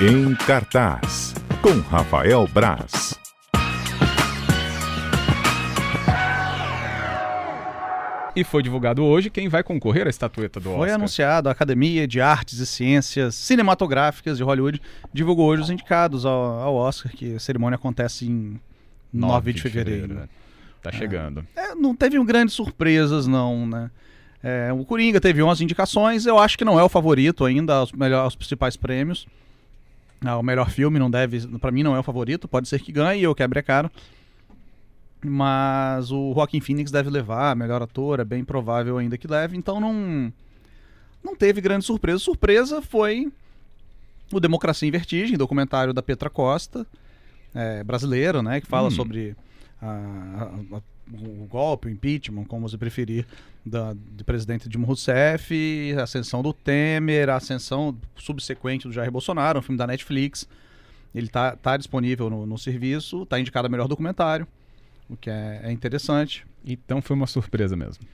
Em 0.00 0.34
cartaz, 0.46 1.34
com 1.60 1.80
Rafael 1.80 2.46
Braz. 2.46 3.18
E 8.36 8.44
foi 8.44 8.62
divulgado 8.62 9.02
hoje 9.04 9.30
quem 9.30 9.48
vai 9.48 9.64
concorrer 9.64 10.06
à 10.06 10.10
estatueta 10.10 10.60
do 10.60 10.70
Foi 10.70 10.82
Oscar. 10.82 10.94
anunciado, 10.94 11.48
a 11.48 11.52
Academia 11.52 12.06
de 12.06 12.20
Artes 12.20 12.60
e 12.60 12.66
Ciências 12.66 13.34
Cinematográficas 13.34 14.38
de 14.38 14.44
Hollywood 14.44 14.80
divulgou 15.12 15.48
hoje 15.48 15.62
os 15.62 15.70
indicados 15.70 16.24
ao, 16.24 16.60
ao 16.60 16.74
Oscar, 16.76 17.10
que 17.10 17.34
a 17.34 17.40
cerimônia 17.40 17.74
acontece 17.74 18.26
em 18.26 18.60
9, 19.12 19.52
de 19.52 19.62
fevereiro. 19.62 20.14
né? 20.14 20.28
Tá 20.80 20.92
chegando. 20.92 21.44
É, 21.56 21.74
não 21.74 21.96
teve 21.96 22.22
grandes 22.24 22.54
surpresas, 22.54 23.26
não, 23.26 23.66
né? 23.66 23.90
É, 24.40 24.72
o 24.72 24.84
Coringa 24.84 25.20
teve 25.20 25.42
11 25.42 25.64
indicações, 25.64 26.24
eu 26.24 26.38
acho 26.38 26.56
que 26.56 26.64
não 26.64 26.78
é 26.78 26.82
o 26.84 26.88
favorito 26.88 27.44
ainda 27.44 27.74
aos, 27.74 27.90
melhor, 27.90 28.22
aos 28.22 28.36
principais 28.36 28.76
prêmios. 28.76 29.26
Ah, 30.24 30.36
o 30.36 30.42
melhor 30.42 30.68
filme 30.70 30.98
não 30.98 31.10
deve, 31.10 31.46
Pra 31.58 31.70
mim 31.70 31.82
não 31.82 31.94
é 31.94 31.98
o 32.00 32.02
favorito, 32.02 32.48
pode 32.48 32.68
ser 32.68 32.80
que 32.80 32.90
ganhe 32.92 33.26
ou 33.26 33.34
quebre 33.34 33.58
a 33.60 33.62
cara. 33.62 33.90
Mas 35.24 36.10
o 36.12 36.32
Joaquin 36.34 36.60
Phoenix 36.60 36.90
deve 36.90 37.10
levar, 37.10 37.56
melhor 37.56 37.82
ator, 37.82 38.20
é 38.20 38.24
bem 38.24 38.44
provável 38.44 38.98
ainda 38.98 39.18
que 39.18 39.26
leve, 39.26 39.56
então 39.56 39.80
não 39.80 40.32
não 41.24 41.34
teve 41.34 41.60
grande 41.60 41.84
surpresa. 41.84 42.18
Surpresa 42.20 42.80
foi 42.80 43.30
o 44.32 44.38
Democracia 44.38 44.86
em 44.88 44.92
Vertigem, 44.92 45.36
documentário 45.36 45.92
da 45.92 46.02
Petra 46.02 46.30
Costa, 46.30 46.86
é, 47.54 47.82
brasileiro, 47.82 48.42
né, 48.42 48.60
que 48.60 48.66
fala 48.68 48.88
Hum. 48.88 48.92
sobre 48.92 49.34
a- 49.82 49.86
a- 50.72 50.76
a- 50.76 50.82
o 51.12 51.46
golpe, 51.46 51.88
o 51.88 51.90
impeachment, 51.90 52.44
como 52.44 52.68
você 52.68 52.76
preferir, 52.76 53.24
da, 53.64 53.92
do 53.94 54.24
presidente 54.24 54.68
Dilma 54.68 54.86
Rousseff, 54.86 55.94
a 55.98 56.02
ascensão 56.02 56.42
do 56.42 56.52
Temer, 56.52 57.28
a 57.28 57.36
ascensão 57.36 57.96
subsequente 58.16 58.86
do 58.86 58.92
Jair 58.92 59.10
Bolsonaro, 59.10 59.58
um 59.58 59.62
filme 59.62 59.78
da 59.78 59.86
Netflix. 59.86 60.48
Ele 61.14 61.28
tá, 61.28 61.56
tá 61.56 61.76
disponível 61.76 62.28
no, 62.30 62.46
no 62.46 62.58
serviço, 62.58 63.24
tá 63.26 63.38
indicado 63.40 63.66
a 63.66 63.70
melhor 63.70 63.88
documentário, 63.88 64.46
o 65.08 65.16
que 65.16 65.30
é, 65.30 65.60
é 65.64 65.72
interessante. 65.72 66.46
Então 66.64 67.00
foi 67.00 67.16
uma 67.16 67.26
surpresa 67.26 67.74
mesmo. 67.76 68.04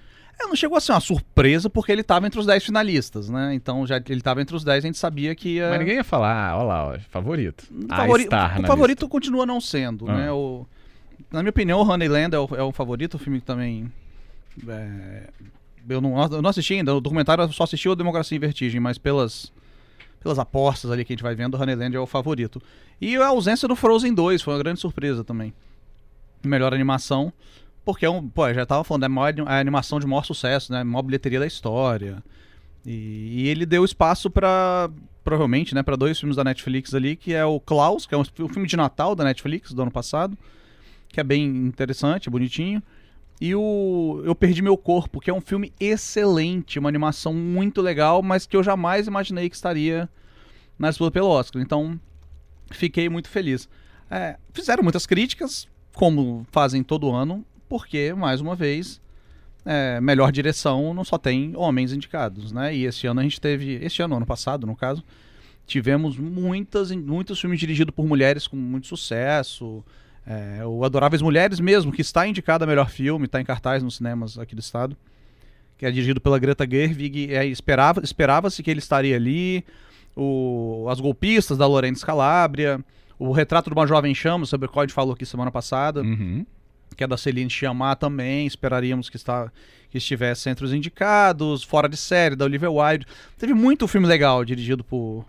É, 0.40 0.46
não 0.46 0.56
chegou 0.56 0.76
a 0.76 0.80
ser 0.80 0.92
uma 0.92 1.00
surpresa 1.00 1.70
porque 1.70 1.92
ele 1.92 2.00
estava 2.00 2.26
entre 2.26 2.40
os 2.40 2.46
10 2.46 2.64
finalistas, 2.64 3.28
né? 3.28 3.54
Então 3.54 3.86
já 3.86 3.96
ele 3.98 4.14
estava 4.18 4.42
entre 4.42 4.54
os 4.56 4.64
10, 4.64 4.84
a 4.84 4.86
gente 4.88 4.98
sabia 4.98 5.34
que 5.34 5.50
ia. 5.56 5.70
Mas 5.70 5.78
ninguém 5.78 5.94
ia 5.96 6.04
falar, 6.04 6.50
ah, 6.50 6.56
olha 6.56 6.64
lá, 6.66 6.86
ó, 6.88 6.98
favorito. 7.10 7.64
Favori- 7.88 8.26
o 8.28 8.66
favorito 8.66 9.08
continua 9.08 9.46
não 9.46 9.60
sendo, 9.60 10.08
Ah. 10.10 10.16
né? 10.16 10.32
O, 10.32 10.66
na 11.34 11.42
minha 11.42 11.50
opinião, 11.50 11.80
Honeyland 11.80 12.34
é 12.34 12.38
o, 12.38 12.48
é 12.56 12.62
o 12.62 12.72
favorito, 12.72 13.14
o 13.14 13.18
filme 13.18 13.40
que 13.40 13.46
também. 13.46 13.92
é, 14.66 15.28
eu, 15.88 16.00
não, 16.00 16.20
eu 16.22 16.40
não 16.40 16.50
assisti 16.50 16.74
ainda, 16.74 16.94
o 16.94 17.00
documentário 17.00 17.42
eu 17.42 17.52
só 17.52 17.64
assisti 17.64 17.88
o 17.88 17.94
Democracia 17.94 18.36
em 18.36 18.40
Vertigem, 18.40 18.80
mas 18.80 18.96
pelas, 18.96 19.52
pelas 20.20 20.38
apostas 20.38 20.90
ali 20.90 21.04
que 21.04 21.12
a 21.12 21.14
gente 21.14 21.22
vai 21.22 21.34
vendo, 21.34 21.60
Honeyland 21.60 21.94
é 21.94 22.00
o 22.00 22.06
favorito. 22.06 22.62
E 23.00 23.16
a 23.16 23.26
ausência 23.26 23.68
do 23.68 23.76
Frozen 23.76 24.14
2 24.14 24.40
foi 24.40 24.54
uma 24.54 24.58
grande 24.60 24.80
surpresa 24.80 25.24
também. 25.24 25.52
Melhor 26.42 26.72
animação, 26.72 27.32
porque 27.84 28.06
é 28.06 28.10
um. 28.10 28.26
Pô, 28.26 28.52
já 28.52 28.64
tava 28.64 28.84
falando, 28.84 29.02
é 29.02 29.06
a, 29.06 29.08
maior, 29.08 29.34
a 29.46 29.58
animação 29.58 29.98
de 29.98 30.06
maior 30.06 30.24
sucesso, 30.24 30.72
né? 30.72 30.80
A 30.80 30.84
maior 30.84 31.02
bilheteria 31.02 31.40
da 31.40 31.46
história. 31.46 32.22
E, 32.84 33.42
e 33.44 33.48
ele 33.48 33.66
deu 33.66 33.84
espaço 33.84 34.30
pra 34.30 34.90
provavelmente, 35.24 35.74
né, 35.74 35.82
para 35.82 35.96
dois 35.96 36.20
filmes 36.20 36.36
da 36.36 36.44
Netflix 36.44 36.94
ali, 36.94 37.16
que 37.16 37.32
é 37.32 37.44
o 37.44 37.58
Klaus, 37.58 38.06
que 38.06 38.14
é 38.14 38.18
um, 38.18 38.20
um 38.20 38.48
filme 38.48 38.68
de 38.68 38.76
Natal 38.76 39.14
da 39.14 39.24
Netflix 39.24 39.72
do 39.72 39.80
ano 39.80 39.90
passado, 39.90 40.36
que 41.14 41.20
é 41.20 41.24
bem 41.24 41.44
interessante, 41.44 42.28
bonitinho. 42.28 42.82
E 43.40 43.54
o 43.54 44.22
Eu 44.24 44.34
Perdi 44.34 44.62
Meu 44.62 44.76
Corpo, 44.76 45.20
que 45.20 45.30
é 45.30 45.34
um 45.34 45.40
filme 45.40 45.72
excelente, 45.80 46.78
uma 46.78 46.88
animação 46.88 47.32
muito 47.32 47.80
legal, 47.80 48.22
mas 48.22 48.46
que 48.46 48.56
eu 48.56 48.62
jamais 48.62 49.06
imaginei 49.06 49.48
que 49.48 49.56
estaria 49.56 50.08
na 50.78 50.88
disputa 50.88 51.10
pelo 51.10 51.28
Oscar. 51.28 51.62
Então, 51.62 51.98
fiquei 52.70 53.08
muito 53.08 53.28
feliz. 53.28 53.68
É, 54.10 54.36
fizeram 54.52 54.82
muitas 54.82 55.06
críticas, 55.06 55.68
como 55.92 56.46
fazem 56.50 56.82
todo 56.82 57.10
ano, 57.10 57.44
porque, 57.68 58.12
mais 58.12 58.40
uma 58.40 58.54
vez, 58.54 59.00
é, 59.64 60.00
melhor 60.00 60.30
direção 60.30 60.92
não 60.92 61.04
só 61.04 61.16
tem 61.16 61.52
homens 61.56 61.92
indicados, 61.92 62.52
né? 62.52 62.74
E 62.74 62.84
esse 62.84 63.06
ano 63.06 63.20
a 63.20 63.22
gente 63.22 63.40
teve, 63.40 63.74
este 63.82 64.02
ano, 64.02 64.16
ano 64.16 64.26
passado, 64.26 64.66
no 64.66 64.76
caso, 64.76 65.02
tivemos 65.66 66.18
muitas, 66.18 66.90
muitos 66.92 67.40
filmes 67.40 67.58
dirigidos 67.58 67.94
por 67.94 68.06
mulheres 68.06 68.46
com 68.46 68.56
muito 68.56 68.86
sucesso. 68.86 69.84
É, 70.26 70.64
o 70.64 70.84
Adoráveis 70.84 71.20
Mulheres 71.20 71.60
mesmo, 71.60 71.92
que 71.92 72.00
está 72.00 72.26
indicado 72.26 72.64
a 72.64 72.66
melhor 72.66 72.88
filme, 72.88 73.26
está 73.26 73.40
em 73.40 73.44
cartaz 73.44 73.82
nos 73.82 73.96
cinemas 73.96 74.38
aqui 74.38 74.54
do 74.54 74.60
estado, 74.60 74.96
que 75.76 75.84
é 75.84 75.90
dirigido 75.90 76.20
pela 76.20 76.38
Greta 76.38 76.66
Gerwig, 76.68 77.34
é, 77.34 77.44
esperava, 77.46 78.00
esperava-se 78.02 78.62
que 78.62 78.70
ele 78.70 78.78
estaria 78.80 79.16
ali. 79.16 79.64
O, 80.16 80.86
As 80.88 81.00
Golpistas, 81.00 81.58
da 81.58 81.66
Lorena 81.66 81.96
Scalabria, 81.96 82.80
o 83.18 83.32
Retrato 83.32 83.68
de 83.68 83.74
uma 83.76 83.86
Jovem 83.86 84.14
Chama, 84.14 84.46
sobre 84.46 84.66
o 84.66 84.70
qual 84.70 84.82
a 84.82 84.86
gente 84.86 84.94
falou 84.94 85.12
aqui 85.12 85.26
semana 85.26 85.50
passada, 85.50 86.02
Uhum. 86.02 86.46
que 86.96 87.02
é 87.02 87.06
da 87.06 87.16
Celine 87.16 87.50
Sciamma 87.50 87.96
também, 87.96 88.46
esperaríamos 88.46 89.10
que, 89.10 89.16
está, 89.16 89.50
que 89.90 89.98
estivesse 89.98 90.48
entre 90.48 90.64
os 90.64 90.72
indicados, 90.72 91.64
Fora 91.64 91.88
de 91.88 91.96
Série, 91.96 92.36
da 92.36 92.44
Olivia 92.44 92.70
Wilde. 92.70 93.06
Teve 93.36 93.52
muito 93.54 93.88
filme 93.88 94.06
legal 94.06 94.44
dirigido 94.44 94.84
por, 94.84 95.24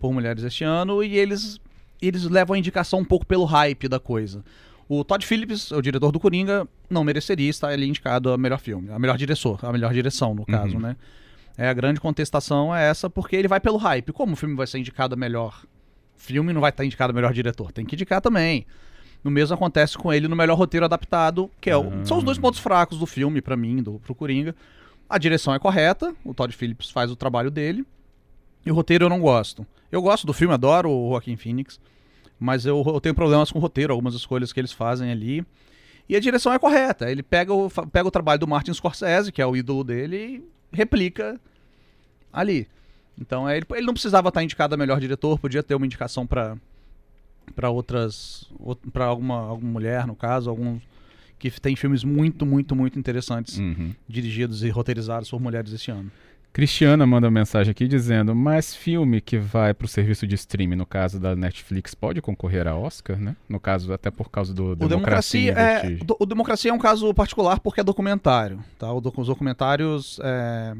por 0.00 0.12
mulheres 0.12 0.42
este 0.42 0.64
ano 0.64 1.02
e 1.02 1.16
eles, 1.16 1.60
eles 2.00 2.24
levam 2.24 2.54
a 2.54 2.58
indicação 2.58 3.00
um 3.00 3.04
pouco 3.04 3.26
pelo 3.26 3.44
hype 3.44 3.88
da 3.88 3.98
coisa. 3.98 4.44
O 4.88 5.04
Todd 5.04 5.24
Phillips, 5.26 5.70
o 5.70 5.82
diretor 5.82 6.10
do 6.10 6.18
Coringa, 6.20 6.66
não 6.88 7.04
mereceria 7.04 7.50
estar 7.50 7.68
ali 7.68 7.86
indicado 7.86 8.32
a 8.32 8.38
melhor 8.38 8.58
filme, 8.58 8.90
a 8.90 8.98
melhor 8.98 9.18
diretor, 9.18 9.58
a 9.62 9.72
melhor 9.72 9.92
direção, 9.92 10.34
no 10.34 10.46
caso, 10.46 10.74
Uhum. 10.76 10.80
né? 10.80 10.96
É, 11.58 11.68
a 11.68 11.74
grande 11.74 12.00
contestação 12.00 12.74
é 12.74 12.88
essa, 12.88 13.10
porque 13.10 13.34
ele 13.36 13.48
vai 13.48 13.60
pelo 13.60 13.76
hype. 13.76 14.12
Como 14.12 14.32
o 14.32 14.36
filme 14.36 14.54
vai 14.54 14.66
ser 14.66 14.78
indicado 14.78 15.14
a 15.14 15.16
melhor 15.18 15.64
filme, 16.16 16.52
não 16.52 16.60
vai 16.60 16.70
estar 16.70 16.84
indicado 16.84 17.10
a 17.10 17.14
melhor 17.14 17.32
diretor. 17.34 17.72
Tem 17.72 17.84
que 17.84 17.96
indicar 17.96 18.20
também. 18.20 18.64
O 19.24 19.28
mesmo 19.30 19.54
acontece 19.54 19.98
com 19.98 20.12
ele 20.12 20.28
no 20.28 20.36
melhor 20.36 20.56
roteiro 20.56 20.86
adaptado, 20.86 21.50
que 21.60 21.68
é 21.68 21.76
o- 21.76 21.92
Ah. 21.92 22.04
são 22.04 22.18
os 22.18 22.24
dois 22.24 22.38
pontos 22.38 22.60
fracos 22.60 22.98
do 22.98 23.06
filme, 23.06 23.42
pra 23.42 23.56
mim, 23.56 23.82
do, 23.82 23.98
pro 23.98 24.14
Coringa. 24.14 24.54
A 25.10 25.18
direção 25.18 25.52
é 25.52 25.58
correta, 25.58 26.14
o 26.24 26.32
Todd 26.32 26.54
Phillips 26.54 26.90
faz 26.90 27.10
o 27.10 27.16
trabalho 27.16 27.50
dele, 27.50 27.84
e 28.68 28.70
o 28.70 28.74
roteiro 28.74 29.06
eu 29.06 29.08
não 29.08 29.20
gosto. 29.20 29.66
Eu 29.90 30.02
gosto 30.02 30.26
do 30.26 30.32
filme, 30.34 30.52
adoro 30.52 30.90
o 30.90 31.10
Joaquin 31.12 31.36
Phoenix, 31.36 31.80
mas 32.38 32.66
eu, 32.66 32.82
eu 32.86 33.00
tenho 33.00 33.14
problemas 33.14 33.50
com 33.50 33.58
o 33.58 33.62
roteiro, 33.62 33.92
algumas 33.92 34.14
escolhas 34.14 34.52
que 34.52 34.60
eles 34.60 34.72
fazem 34.72 35.10
ali. 35.10 35.44
E 36.08 36.14
a 36.16 36.20
direção 36.20 36.52
é 36.52 36.58
correta, 36.58 37.10
ele 37.10 37.22
pega 37.22 37.52
o, 37.54 37.70
pega 37.90 38.06
o 38.06 38.10
trabalho 38.10 38.38
do 38.40 38.46
Martin 38.46 38.72
Scorsese, 38.74 39.32
que 39.32 39.40
é 39.42 39.46
o 39.46 39.56
ídolo 39.56 39.82
dele, 39.84 40.16
e 40.72 40.76
replica 40.76 41.40
ali. 42.32 42.66
Então 43.18 43.48
é, 43.48 43.56
ele, 43.56 43.66
ele 43.74 43.86
não 43.86 43.92
precisava 43.94 44.28
estar 44.28 44.42
indicado 44.42 44.74
a 44.74 44.78
melhor 44.78 45.00
diretor, 45.00 45.38
podia 45.38 45.62
ter 45.62 45.74
uma 45.74 45.86
indicação 45.86 46.26
pra 46.26 46.56
para 47.56 47.70
outras 47.70 48.44
para 48.92 49.06
alguma 49.06 49.36
alguma 49.48 49.72
mulher 49.72 50.06
no 50.06 50.14
caso, 50.14 50.50
alguns 50.50 50.82
que 51.38 51.50
tem 51.60 51.74
filmes 51.74 52.04
muito 52.04 52.44
muito 52.44 52.76
muito 52.76 52.98
interessantes 52.98 53.58
Uhum. 53.58 53.94
dirigidos 54.06 54.62
e 54.62 54.68
roteirizados 54.68 55.30
por 55.30 55.40
mulheres 55.40 55.72
esse 55.72 55.90
ano. 55.90 56.10
Cristiana 56.52 57.06
manda 57.06 57.26
uma 57.28 57.30
mensagem 57.40 57.70
aqui 57.70 57.86
dizendo: 57.86 58.34
Mas 58.34 58.74
filme 58.74 59.20
que 59.20 59.38
vai 59.38 59.72
pro 59.72 59.86
serviço 59.86 60.26
de 60.26 60.34
streaming, 60.34 60.74
no 60.76 60.86
caso 60.86 61.20
da 61.20 61.36
Netflix, 61.36 61.94
pode 61.94 62.20
concorrer 62.20 62.66
a 62.66 62.74
Oscar, 62.76 63.16
né? 63.18 63.36
No 63.48 63.60
caso, 63.60 63.92
até 63.92 64.10
por 64.10 64.28
causa 64.30 64.52
do 64.52 64.70
O 64.72 64.74
Democracia. 64.76 65.54
Democracia, 65.54 65.90
em 65.92 65.94
é, 66.00 66.04
do- 66.04 66.16
o 66.18 66.26
Democracia 66.26 66.70
é 66.70 66.74
um 66.74 66.78
caso 66.78 67.12
particular 67.14 67.60
porque 67.60 67.80
é 67.80 67.84
documentário, 67.84 68.62
tá? 68.78 68.92
O 68.92 68.98
os 69.18 69.26
documentários 69.28 70.18
é, 70.22 70.74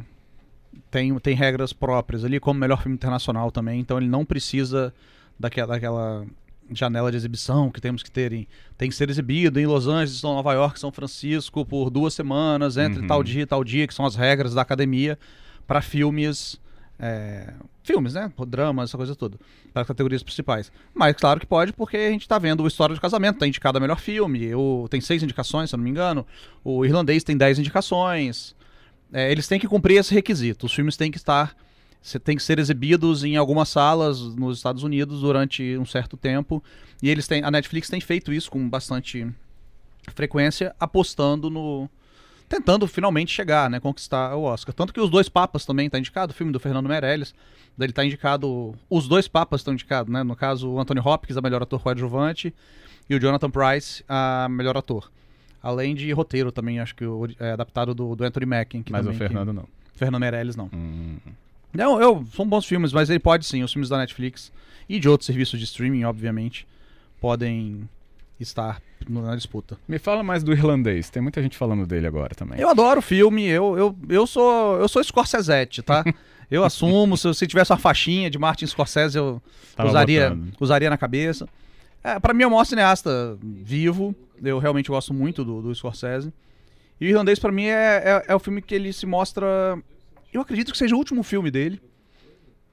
tem, 0.91 1.17
tem 1.21 1.35
regras 1.37 1.73
próprias 1.73 2.25
ali, 2.25 2.41
como 2.41 2.59
melhor 2.59 2.83
filme 2.83 2.95
internacional 2.97 3.53
também, 3.53 3.79
então 3.79 3.99
ele 3.99 4.09
não 4.09 4.25
precisa 4.25 4.93
daquela, 5.39 5.75
daquela 5.75 6.27
janela 6.73 7.11
de 7.11 7.17
exibição 7.17 7.71
que 7.71 7.81
temos 7.81 8.03
que 8.03 8.11
ter 8.11 8.33
em, 8.33 8.47
tem 8.77 8.89
que 8.89 8.95
ser 8.97 9.09
exibido 9.09 9.61
em 9.61 9.67
Los 9.67 9.87
Angeles, 9.87 10.23
Nova 10.23 10.53
York, 10.55 10.79
São 10.81 10.91
Francisco 10.91 11.65
por 11.65 11.89
duas 11.89 12.15
semanas, 12.15 12.77
entre 12.77 13.01
Uhum. 13.03 13.07
tal 13.07 13.23
dia 13.23 13.43
e 13.43 13.47
tal 13.47 13.63
dia, 13.63 13.87
que 13.87 13.95
são 13.95 14.05
as 14.05 14.17
regras 14.17 14.55
da 14.55 14.63
academia 14.63 15.17
para 15.69 15.81
filmes 15.81 16.59
é, 16.99 17.53
filmes, 17.85 18.15
né? 18.15 18.33
Dramas, 18.47 18.91
essa 18.91 18.97
coisa 18.97 19.15
toda. 19.15 19.39
Para 19.73 19.83
as 19.83 19.89
categorias 19.89 20.23
principais. 20.23 20.73
Mas 20.93 21.15
claro 21.17 21.39
que 21.39 21.47
pode, 21.47 21.73
porque 21.73 21.97
a 21.97 22.11
gente 22.11 22.27
tá 22.27 22.39
vendo 22.39 22.63
o 22.63 22.67
História 22.67 22.95
de 22.95 23.01
Casamento, 23.01 23.39
tá 23.39 23.47
indicado 23.47 23.79
a 23.79 23.81
melhor 23.81 24.01
filme. 24.01 24.53
O, 24.55 24.89
tem 24.91 25.01
seis 25.01 25.23
indicações, 25.23 25.71
se 25.71 25.77
eu 25.77 25.79
não 25.79 25.85
me 25.85 25.91
engano. 25.91 26.27
O 26.65 26.85
Irlandês 26.85 27.23
tem 27.23 27.37
dez 27.37 27.59
indicações. 27.59 28.57
É, 29.13 29.31
eles 29.31 29.47
têm 29.47 29.61
que 29.61 29.69
cumprir 29.69 29.99
esse 29.99 30.13
requisito. 30.13 30.67
Os 30.67 30.73
filmes 30.73 30.97
têm 30.97 31.11
que 31.11 31.19
estar. 31.19 31.57
Têm 32.25 32.37
que 32.37 32.43
ser 32.43 32.59
exibidos 32.59 33.25
em 33.25 33.37
algumas 33.37 33.69
salas 33.69 34.21
nos 34.37 34.59
Estados 34.59 34.83
Unidos 34.83 35.21
durante 35.21 35.77
um 35.79 35.87
certo 35.87 36.17
tempo. 36.17 36.63
E 37.03 37.09
eles 37.09 37.27
têm. 37.27 37.45
A 37.45 37.51
Netflix 37.51 37.89
tem 37.89 38.01
feito 38.01 38.33
isso 38.33 38.51
com 38.51 38.69
bastante 38.69 39.27
frequência, 40.15 40.75
apostando 40.81 41.49
no. 41.49 41.89
Tentando 42.49 42.87
finalmente 42.87 43.33
chegar, 43.33 43.69
né? 43.69 43.79
Conquistar 43.79 44.35
o 44.35 44.43
Oscar. 44.43 44.75
Tanto 44.75 44.93
que 44.93 45.01
os 45.01 45.11
dois 45.11 45.29
papas 45.29 45.67
também 45.67 45.91
tá 45.91 45.99
indicado, 45.99 46.33
o 46.33 46.35
filme 46.35 46.53
do 46.53 46.59
Fernando 46.59 46.89
Meirelles. 46.89 47.35
Ele 47.79 47.93
tá 47.93 48.05
indicado. 48.05 48.75
Os 48.89 49.07
dois 49.07 49.29
papas 49.29 49.61
estão 49.61 49.75
indicados, 49.75 50.13
né? 50.13 50.23
No 50.23 50.35
caso, 50.35 50.69
o 50.69 50.81
Anthony 50.81 51.01
Hopkins, 51.01 51.37
a 51.37 51.41
melhor 51.43 51.63
ator 51.63 51.81
coadjuvante, 51.81 52.53
e 53.09 53.15
o 53.15 53.21
Jonathan 53.21 53.51
Price, 53.51 54.03
a 54.09 54.49
melhor 54.51 54.77
ator. 54.77 55.11
Além 55.63 55.95
de 55.95 56.11
roteiro 56.13 56.51
também, 56.51 56.81
acho 56.81 56.95
que 56.95 57.05
o, 57.05 57.29
é 57.39 57.53
adaptado 57.53 57.95
do, 57.95 58.17
do 58.17 58.25
Anthony 58.25 58.47
Mackie. 58.47 58.83
Que 58.83 58.93
Mas 58.93 59.03
o 59.03 59.05
também, 59.13 59.19
que- 59.19 59.25
Fernando 59.35 59.53
não. 59.53 59.69
Fernando 59.95 60.21
Meirelles, 60.21 60.57
não. 60.57 60.71
Hum. 60.73 61.17
Não, 61.73 62.01
eu, 62.01 62.25
são 62.35 62.47
bons 62.49 62.65
filmes, 62.65 62.93
mas 62.93 63.11
ele 63.11 63.19
pode 63.19 63.45
sim, 63.45 63.63
os 63.63 63.73
filmes 63.73 63.89
da 63.89 63.99
Netflix 63.99 64.51
e 64.89 64.99
de 64.99 65.09
outros 65.09 65.27
serviços 65.27 65.59
de 65.59 65.65
streaming, 65.67 66.05
obviamente, 66.05 66.67
podem 67.21 67.89
estar 68.41 68.81
na 69.09 69.35
disputa. 69.35 69.79
Me 69.87 69.99
fala 69.99 70.23
mais 70.23 70.43
do 70.43 70.53
irlandês. 70.53 71.11
Tem 71.11 71.23
muita 71.23 71.43
gente 71.43 71.57
falando 71.57 71.87
dele 71.87 72.07
agora 72.07 72.35
também. 72.35 72.61
Eu 72.61 72.69
adoro 72.69 73.01
o 73.01 73.03
filme, 73.03 73.47
eu, 73.47 73.77
eu, 73.77 73.97
eu 74.09 74.27
sou 74.27 74.79
eu 74.79 74.89
sou 74.89 75.03
Scorsese, 75.03 75.83
tá? 75.85 76.05
Eu 76.51 76.65
assumo, 76.65 77.15
se, 77.15 77.33
se 77.35 77.47
tivesse 77.47 77.71
uma 77.73 77.79
faixinha 77.79 78.31
de 78.31 78.39
Martin 78.39 78.67
Scorsese, 78.67 79.19
eu 79.19 79.43
Tava 79.77 79.91
usaria, 79.91 80.31
botando. 80.31 80.55
usaria 80.59 80.89
na 80.89 80.97
cabeça. 80.97 81.47
É, 82.03 82.19
para 82.19 82.33
mim 82.33 82.43
é 82.43 82.47
o 82.47 82.51
maior 82.51 82.65
cineasta 82.65 83.37
vivo, 83.43 84.15
eu 84.43 84.59
realmente 84.59 84.89
gosto 84.89 85.13
muito 85.13 85.45
do, 85.45 85.61
do 85.61 85.75
Scorsese. 85.75 86.33
E 86.99 87.07
o 87.07 87.09
Irlandês 87.11 87.39
pra 87.39 87.53
mim 87.53 87.67
é, 87.67 88.03
é, 88.03 88.25
é 88.29 88.35
o 88.35 88.39
filme 88.39 88.63
que 88.63 88.75
ele 88.75 88.93
se 88.95 89.05
mostra, 89.05 89.79
eu 90.33 90.41
acredito 90.41 90.73
que 90.73 90.79
seja 90.79 90.95
o 90.95 90.99
último 90.99 91.23
filme 91.23 91.51
dele. 91.51 91.81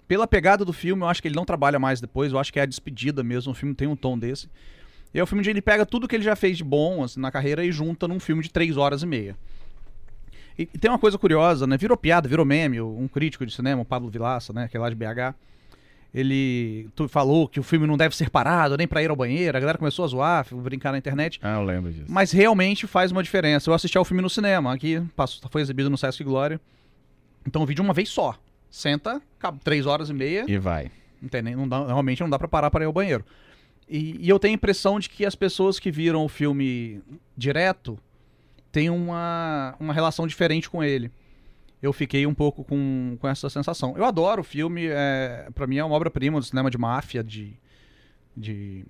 Pela 0.07 0.25
pegada 0.25 0.63
do 0.63 0.71
filme, 0.71 1.01
eu 1.01 1.07
acho 1.07 1.21
que 1.21 1.27
ele 1.27 1.35
não 1.35 1.43
trabalha 1.45 1.77
mais 1.77 1.99
depois, 1.99 2.31
eu 2.31 2.39
acho 2.39 2.53
que 2.53 2.59
é 2.59 2.63
a 2.63 2.65
despedida 2.65 3.23
mesmo, 3.23 3.51
o 3.51 3.55
filme 3.55 3.75
tem 3.75 3.87
um 3.87 3.95
tom 3.95 4.17
desse. 4.17 4.47
E 5.15 5.19
é 5.19 5.23
o 5.23 5.25
filme 5.25 5.39
onde 5.39 5.49
ele 5.49 5.61
pega 5.61 5.85
tudo 5.85 6.07
que 6.07 6.15
ele 6.15 6.23
já 6.25 6.35
fez 6.35 6.57
de 6.57 6.63
bom 6.63 7.01
assim, 7.01 7.21
na 7.21 7.31
carreira 7.31 7.63
e 7.63 7.71
junta 7.71 8.05
num 8.07 8.19
filme 8.19 8.43
de 8.43 8.49
três 8.51 8.75
horas 8.75 9.01
e 9.01 9.05
meia. 9.07 9.35
E, 10.59 10.63
e 10.73 10.77
tem 10.77 10.91
uma 10.91 10.99
coisa 10.99 11.17
curiosa, 11.17 11.65
né? 11.65 11.77
Virou 11.77 11.95
piada, 11.97 12.27
virou 12.27 12.45
meme. 12.45 12.81
Um 12.81 13.07
crítico 13.07 13.45
de 13.45 13.53
cinema, 13.53 13.81
o 13.81 13.85
Pablo 13.85 14.09
Vilaça, 14.09 14.51
né? 14.51 14.67
Que 14.67 14.75
é 14.75 14.79
lá 14.79 14.89
de 14.89 14.95
BH. 14.95 15.33
Ele 16.13 16.87
tu 16.95 17.07
falou 17.09 17.47
que 17.47 17.59
o 17.59 17.63
filme 17.63 17.85
não 17.85 17.97
deve 17.97 18.15
ser 18.15 18.29
parado, 18.29 18.77
nem 18.77 18.87
pra 18.87 19.03
ir 19.03 19.09
ao 19.09 19.15
banheiro. 19.15 19.57
A 19.57 19.59
galera 19.59 19.77
começou 19.77 20.05
a 20.05 20.07
zoar, 20.07 20.45
brincar 20.55 20.91
na 20.93 20.97
internet. 20.97 21.39
Ah, 21.43 21.55
eu 21.59 21.63
lembro 21.63 21.91
disso. 21.91 22.05
Mas 22.07 22.31
realmente 22.31 22.87
faz 22.87 23.11
uma 23.11 23.21
diferença. 23.21 23.69
Eu 23.69 23.73
assisti 23.73 23.97
ao 23.97 24.05
filme 24.05 24.21
no 24.21 24.29
cinema, 24.29 24.73
aqui 24.73 25.01
passou, 25.15 25.49
foi 25.49 25.61
exibido 25.61 25.89
no 25.89 25.97
Sesc 25.97 26.23
Glória. 26.23 26.59
Então 27.45 27.65
vi 27.65 27.73
de 27.73 27.81
uma 27.81 27.93
vez 27.93 28.07
só. 28.09 28.37
Senta, 28.71 29.21
três 29.63 29.85
horas 29.85 30.09
e 30.09 30.13
meia. 30.13 30.45
E 30.47 30.57
vai. 30.57 30.89
Não 31.21 31.27
tem 31.29 31.41
nem- 31.41 31.55
não 31.55 31.67
dá- 31.67 31.85
realmente 31.85 32.21
não 32.21 32.29
dá 32.29 32.39
pra 32.39 32.47
parar 32.47 32.71
para 32.71 32.83
ir 32.83 32.87
ao 32.87 32.93
banheiro. 32.93 33.25
E, 33.87 34.17
e 34.19 34.29
eu 34.29 34.39
tenho 34.39 34.53
a 34.53 34.55
impressão 34.55 34.99
de 34.99 35.09
que 35.09 35.25
as 35.25 35.35
pessoas 35.35 35.79
que 35.79 35.91
viram 35.91 36.25
o 36.25 36.29
filme 36.29 37.01
direto 37.37 37.99
têm 38.71 38.89
uma, 38.89 39.75
uma 39.79 39.93
relação 39.93 40.25
diferente 40.25 40.69
com 40.69 40.83
ele. 40.83 41.11
Eu 41.81 41.93
fiquei 41.93 42.25
um 42.25 42.33
pouco 42.33 42.63
com, 42.63 43.15
com 43.19 43.27
essa 43.27 43.49
sensação. 43.49 43.95
Eu 43.95 44.05
adoro 44.05 44.41
o 44.41 44.43
filme, 44.43 44.87
é, 44.87 45.47
para 45.53 45.67
mim 45.67 45.77
é 45.77 45.83
uma 45.83 45.95
obra-prima 45.95 46.39
do 46.39 46.45
cinema 46.45 46.69
de 46.71 46.77
máfia, 46.77 47.23
de, 47.23 47.53
de, 48.35 48.85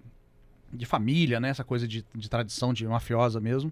de 0.71 0.85
família, 0.85 1.39
né? 1.39 1.49
Essa 1.49 1.63
coisa 1.63 1.87
de, 1.87 2.05
de 2.15 2.29
tradição 2.29 2.73
de 2.73 2.87
mafiosa 2.87 3.39
mesmo. 3.41 3.71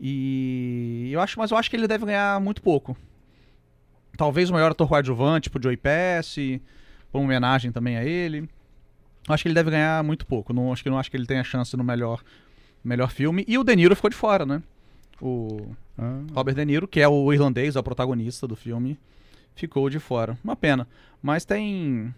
E 0.00 1.10
eu 1.12 1.20
acho, 1.20 1.38
mas 1.38 1.50
eu 1.50 1.56
acho 1.56 1.68
que 1.68 1.76
ele 1.76 1.86
deve 1.86 2.06
ganhar 2.06 2.40
muito 2.40 2.62
pouco. 2.62 2.96
Talvez 4.16 4.48
o 4.48 4.52
maior 4.54 4.70
ator 4.70 4.88
coadjuvante, 4.88 5.44
tipo 5.44 5.62
Joey 5.62 5.76
Pesci, 5.76 6.62
por 7.12 7.18
uma 7.18 7.24
homenagem 7.24 7.70
também 7.70 7.96
a 7.96 8.04
ele. 8.04 8.48
Acho 9.28 9.42
que 9.42 9.48
ele 9.48 9.54
deve 9.54 9.70
ganhar 9.70 10.02
muito 10.04 10.26
pouco. 10.26 10.52
Não, 10.52 10.72
acho 10.72 10.82
que 10.82 10.90
não 10.90 10.98
acho 10.98 11.10
que 11.10 11.16
ele 11.16 11.26
tenha 11.26 11.42
chance 11.42 11.76
no 11.76 11.84
melhor, 11.84 12.22
melhor 12.82 13.10
filme. 13.10 13.44
E 13.48 13.56
o 13.56 13.64
De 13.64 13.74
Niro 13.74 13.96
ficou 13.96 14.10
de 14.10 14.16
fora, 14.16 14.44
né? 14.44 14.62
O 15.20 15.68
Ah, 15.96 16.20
Robert 16.34 16.54
De 16.54 16.64
Niro, 16.64 16.88
que 16.88 17.00
é 17.00 17.08
o 17.08 17.32
irlandês, 17.32 17.76
é 17.76 17.80
o 17.80 17.82
protagonista 17.82 18.46
do 18.48 18.56
filme, 18.56 18.98
ficou 19.54 19.88
de 19.88 19.98
fora. 19.98 20.36
Uma 20.42 20.56
pena. 20.56 20.86
Mas 21.22 21.44
tem. 21.44 22.12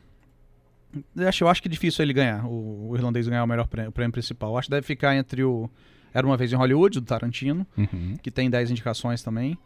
Eu 1.15 1.29
acho, 1.29 1.45
eu 1.45 1.49
acho 1.49 1.61
que 1.63 1.69
é 1.69 1.71
difícil 1.71 2.03
ele 2.03 2.13
ganhar, 2.15 2.47
o, 2.47 2.89
o 2.91 2.97
irlandês 2.97 3.29
ganhar 3.29 3.45
o 3.45 3.47
melhor 3.47 3.67
prêmio, 3.69 3.91
o 3.91 3.93
prêmio 3.93 4.13
principal. 4.13 4.53
Eu 4.53 4.59
acho 4.59 4.67
que 4.69 4.71
deve 4.71 4.87
ficar 4.87 5.15
entre 5.15 5.45
o 5.45 5.69
Era 6.15 6.27
Uma 6.27 6.37
Vez 6.39 6.53
em 6.53 6.57
Hollywood, 6.57 7.01
do 7.01 7.07
Tarantino, 7.07 7.67
uhum. 7.77 8.17
que 8.23 8.31
tem 8.31 8.49
10 8.49 8.71
indicações 8.71 9.23
também, 9.23 9.59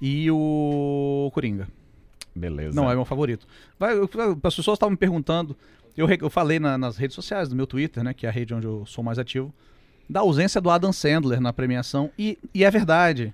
e 0.00 0.30
o 0.30 1.28
Coringa. 1.34 1.66
Beleza. 2.36 2.76
Não, 2.76 2.90
é 2.90 2.94
meu 2.94 3.04
favorito. 3.04 3.46
Vai, 3.78 3.94
eu- 3.96 4.08
as 4.44 4.54
pessoas 4.54 4.76
estavam 4.76 4.90
me 4.90 4.96
perguntando, 4.96 5.56
eu, 5.96 6.06
eu 6.20 6.28
falei 6.30 6.58
na- 6.58 6.76
nas 6.76 6.96
redes 6.98 7.14
sociais, 7.14 7.48
no 7.48 7.56
meu 7.56 7.66
Twitter, 7.66 8.04
né, 8.04 8.12
que 8.12 8.26
é 8.26 8.28
a 8.28 8.32
rede 8.32 8.52
onde 8.54 8.66
eu 8.66 8.84
sou 8.86 9.02
mais 9.02 9.18
ativo, 9.18 9.52
da 10.08 10.20
ausência 10.20 10.60
do 10.60 10.68
Adam 10.70 10.92
Sandler 10.92 11.40
na 11.40 11.52
premiação, 11.52 12.10
e, 12.18 12.38
e 12.54 12.62
é 12.64 12.70
verdade. 12.70 13.32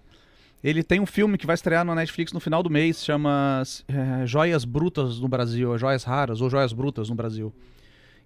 Ele 0.64 0.82
tem 0.84 1.00
um 1.00 1.06
filme 1.06 1.37
que 1.37 1.44
vai 1.46 1.54
estrear 1.54 1.84
na 1.84 1.93
Netflix 1.94 2.32
no 2.32 2.38
final 2.38 2.62
do 2.62 2.70
mês, 2.70 3.04
chama 3.04 3.62
é, 3.88 4.25
Joias 4.26 4.64
Brutas 4.64 5.19
no 5.19 5.26
Brasil, 5.26 5.76
Joias 5.76 6.05
Raras 6.05 6.40
ou 6.40 6.48
Joias 6.48 6.72
Brutas 6.72 7.08
no 7.08 7.16
Brasil, 7.16 7.52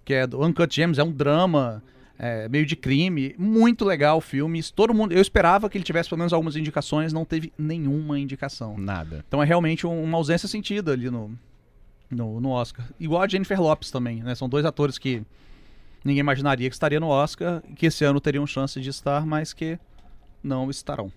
que 0.04 0.12
é 0.12 0.26
do 0.26 0.44
Uncut 0.44 0.72
Gems, 0.76 0.98
é 0.98 1.02
um 1.02 1.10
drama 1.10 1.82
é, 2.18 2.48
meio 2.48 2.64
de 2.66 2.74
crime, 2.76 3.34
muito 3.38 3.84
legal 3.84 4.18
o 4.18 4.20
filme. 4.20 4.62
Todo 4.74 4.94
mundo, 4.94 5.12
eu 5.12 5.20
esperava 5.20 5.68
que 5.68 5.76
ele 5.76 5.84
tivesse 5.84 6.08
pelo 6.08 6.18
menos 6.18 6.32
algumas 6.32 6.56
indicações, 6.56 7.12
não 7.12 7.24
teve 7.24 7.52
nenhuma 7.58 8.18
indicação. 8.18 8.76
Nada. 8.78 9.24
Então 9.28 9.42
é 9.42 9.46
realmente 9.46 9.86
um- 9.86 10.02
uma 10.02 10.16
ausência 10.18 10.48
sentida 10.48 10.92
ali 10.92 11.10
no, 11.10 11.30
no, 12.10 12.40
no 12.40 12.50
Oscar. 12.50 12.86
Igual 12.98 13.22
a 13.22 13.28
Jennifer 13.28 13.60
Lopes 13.60 13.90
também, 13.90 14.22
né? 14.22 14.34
São 14.34 14.48
dois 14.48 14.64
atores 14.64 14.98
que 14.98 15.22
ninguém 16.04 16.20
imaginaria 16.20 16.68
que 16.68 16.74
estaria 16.74 17.00
no 17.00 17.08
Oscar, 17.08 17.62
que 17.74 17.86
esse 17.86 18.04
ano 18.04 18.20
teriam 18.20 18.46
chance 18.46 18.80
de 18.80 18.88
estar, 18.90 19.26
mas 19.26 19.52
que 19.52 19.78
não 20.42 20.70
estarão. 20.70 21.10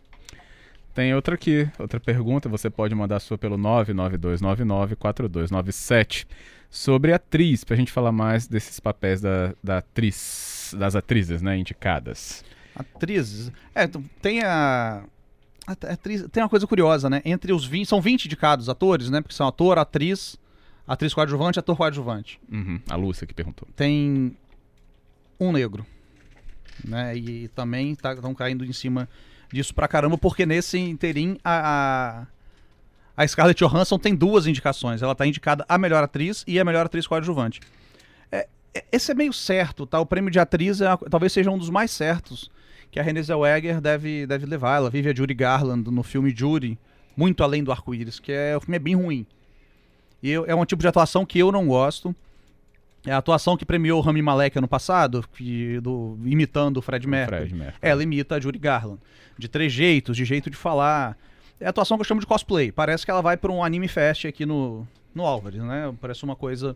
Tem 0.96 1.14
outra 1.14 1.36
aqui, 1.36 1.70
outra 1.78 2.00
pergunta, 2.00 2.50
você 2.50 2.70
pode 2.70 2.96
mandar 2.96 3.18
a 3.18 3.20
sua 3.20 3.38
pelo 3.38 3.58
992994297 3.58 6.26
sobre 6.70 7.14
atriz, 7.14 7.64
pra 7.64 7.76
gente 7.76 7.92
falar 7.92 8.12
mais 8.12 8.48
desses 8.48 8.80
papéis 8.80 9.22
da, 9.22 9.54
da 9.64 9.78
atriz, 9.78 10.16
das 10.74 10.96
atrizes, 10.96 11.42
né, 11.42 11.58
indicadas. 11.58 12.44
Atrizes. 12.76 13.52
É, 13.76 13.88
tem 14.22 14.42
a. 14.44 15.04
atriz, 15.68 16.26
tem 16.32 16.42
uma 16.44 16.50
coisa 16.50 16.66
curiosa, 16.66 17.10
né? 17.10 17.22
Entre 17.26 17.52
os 17.52 17.66
20. 17.66 17.88
São 17.88 18.02
20 18.02 18.26
indicados 18.26 18.70
atores, 18.70 19.10
né? 19.10 19.22
Porque 19.22 19.36
são 19.36 19.48
ator, 19.48 19.78
atriz, 19.78 20.38
atriz 20.88 21.14
coadjuvante, 21.14 21.60
ator 21.60 21.76
coadjuvante. 21.76 22.40
Uhum, 22.52 22.80
a 22.90 22.96
Lúcia 22.96 23.28
que 23.28 23.34
perguntou. 23.34 23.68
tem 23.76 24.36
um 25.40 25.52
negro. 25.52 25.86
Né? 26.84 27.18
E 27.18 27.48
também 27.50 27.92
estão 27.92 28.34
caindo 28.34 28.64
em 28.64 28.72
cima 28.72 29.08
disso 29.52 29.74
pra 29.74 29.88
caramba, 29.88 30.18
porque 30.18 30.46
nesse 30.46 30.78
interim 30.78 31.38
a, 31.44 32.26
a, 33.18 33.24
a 33.24 33.28
Scarlett 33.28 33.60
Johansson 33.64 33.98
tem 34.00 34.16
duas 34.16 34.48
indicações. 34.48 35.02
Ela 35.02 35.14
tá 35.16 35.26
indicada 35.28 35.66
a 35.68 35.78
melhor 35.78 36.04
atriz 36.04 36.44
e 36.48 36.58
a 36.60 36.64
melhor 36.64 36.86
atriz 36.86 37.06
coadjuvante. 37.06 37.60
É- 38.32 38.48
esse 38.92 39.12
é 39.12 39.16
meio 39.16 39.34
certo, 39.34 39.86
tá? 39.86 40.00
O 40.00 40.06
prêmio 40.06 40.30
de 40.32 40.40
atriz 40.40 40.82
é 40.82 40.88
talvez 41.10 41.34
seja 41.34 41.50
um 41.52 41.58
dos 41.58 41.70
mais 41.70 41.92
certos 41.92 42.50
que 42.92 43.00
a 43.00 43.04
Renée 43.04 43.22
Zellweger 43.24 43.80
deve, 43.82 44.26
deve 44.26 44.46
levar. 44.46 44.78
Ela 44.78 44.90
vive 44.90 45.10
a 45.10 45.16
Judy 45.16 45.34
Garland 45.34 45.90
no 45.92 46.04
filme 46.04 46.34
Judy, 46.36 46.78
muito 47.16 47.44
além 47.44 47.64
do 47.64 47.72
arco-íris, 47.72 48.20
que 48.20 48.32
é, 48.32 48.56
o 48.58 48.60
filme 48.62 48.76
é 48.76 48.80
bem 48.80 48.96
ruim. 48.96 49.26
E 50.22 50.30
eu- 50.30 50.46
é 50.46 50.56
um 50.56 50.66
tipo 50.66 50.82
de 50.82 50.88
atuação 50.88 51.26
que 51.26 51.40
eu 51.40 51.52
não 51.52 51.68
gosto. 51.68 52.16
É 53.06 53.12
a 53.14 53.18
atuação 53.18 53.56
que 53.56 53.64
premiou 53.66 54.02
Rami 54.02 54.22
Malek 54.22 54.58
ano 54.58 54.68
passado, 54.68 55.24
que, 55.34 55.80
do, 55.80 56.18
imitando 56.26 56.78
o 56.78 56.82
Fred 56.82 57.08
Mercury. 57.08 57.38
Fred 57.42 57.56
Mercury. 57.56 57.78
Ela 57.82 58.04
imita 58.04 58.36
a 58.36 58.40
Judy 58.40 58.60
Garland. 58.60 59.00
De 59.38 59.48
trejeitos, 59.48 60.18
de 60.18 60.26
jeito 60.26 60.50
de 60.50 60.58
falar. 60.58 61.18
É 61.62 61.66
a 61.68 61.70
atuação 61.70 61.96
que 61.98 62.02
eu 62.02 62.06
chamo 62.06 62.20
de 62.20 62.28
cosplay. 62.28 62.72
Parece 62.72 63.06
que 63.06 63.12
ela 63.12 63.22
vai 63.22 63.38
para 63.38 63.52
um 63.52 63.64
anime 63.64 63.88
fest 63.88 64.26
aqui 64.26 64.46
no, 64.46 64.86
no 65.16 65.26
Álvares, 65.26 65.62
né? 65.62 65.94
Parece 66.02 66.24
uma 66.26 66.36
coisa 66.36 66.76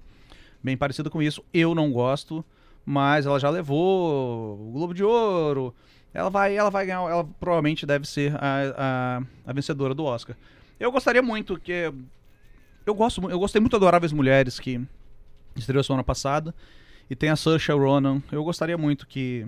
bem 0.63 0.77
parecida 0.77 1.10
com 1.10 1.22
isso. 1.22 1.43
Eu 1.53 1.75
não 1.75 1.91
gosto, 1.91 2.43
mas 2.86 3.25
ela 3.25 3.39
já 3.39 3.50
levou 3.50 4.55
o 4.60 4.72
Globo 4.72 4.93
de 4.93 5.03
Ouro. 5.03 5.74
Ela 6.13 6.29
vai, 6.29 6.55
ela 6.55 6.70
vai 6.70 6.86
ganhar, 6.86 7.01
ela 7.10 7.24
provavelmente 7.39 7.86
deve 7.86 8.08
ser 8.08 8.36
a, 8.36 8.75
a, 8.77 9.24
a 9.48 9.53
vencedora 9.53 9.93
do 9.93 10.05
Oscar. 10.05 10.36
Eu 10.79 10.91
gostaria 10.91 11.22
muito 11.22 11.60
que 11.60 11.91
eu 12.86 12.93
gosto, 12.93 13.29
eu 13.29 13.39
gostei 13.39 13.60
muito 13.60 13.72
de 13.72 13.77
Adoráveis 13.77 14.12
Mulheres 14.12 14.60
que 14.60 14.79
estreou 15.55 15.84
semana 15.84 16.03
passada 16.03 16.53
e 17.10 17.15
tem 17.15 17.29
a 17.29 17.36
Saoirse 17.36 17.72
Ronan. 17.72 18.22
Eu 18.32 18.43
gostaria 18.43 18.77
muito 18.77 19.08
que 19.08 19.48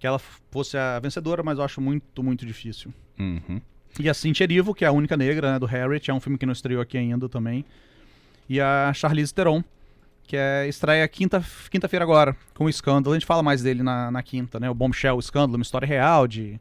que 0.00 0.06
ela 0.06 0.18
fosse 0.50 0.78
a 0.78 0.98
vencedora, 0.98 1.42
mas 1.42 1.58
eu 1.58 1.64
acho 1.64 1.78
muito, 1.78 2.22
muito 2.22 2.46
difícil. 2.46 2.92
Uhum. 3.18 3.60
E 3.98 4.08
a 4.08 4.14
Cynthia 4.14 4.44
Erivo, 4.44 4.74
que 4.74 4.82
é 4.82 4.88
a 4.88 4.92
única 4.92 5.14
negra 5.14 5.52
né, 5.52 5.58
do 5.58 5.66
Harriet, 5.66 6.10
é 6.10 6.14
um 6.14 6.20
filme 6.20 6.38
que 6.38 6.46
não 6.46 6.54
estreou 6.54 6.80
aqui 6.80 6.96
ainda 6.96 7.28
também. 7.28 7.66
E 8.48 8.58
a 8.58 8.90
Charlize 8.94 9.34
Theron, 9.34 9.62
que 10.30 10.36
é 10.36 10.68
estreia 10.68 11.06
quinta- 11.08 11.44
quinta-feira 11.68 12.04
agora, 12.04 12.36
com 12.54 12.66
o 12.66 12.68
Escândalo. 12.68 13.12
A 13.14 13.18
gente 13.18 13.26
fala 13.26 13.42
mais 13.42 13.62
dele 13.62 13.82
na, 13.82 14.12
na 14.12 14.22
quinta, 14.22 14.60
né? 14.60 14.70
O 14.70 14.74
Bombshell, 14.74 15.16
o 15.16 15.18
Escândalo, 15.18 15.56
uma 15.56 15.62
história 15.62 15.84
real 15.86 16.28
de 16.28 16.60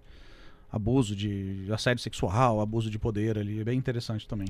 abuso, 0.72 1.16
de 1.16 1.68
assédio 1.72 2.02
sexual, 2.02 2.62
abuso 2.62 2.90
de 2.90 2.98
poder 2.98 3.38
ali. 3.38 3.60
É 3.62 3.64
bem 3.64 3.78
interessante 3.78 4.28
também. 4.28 4.48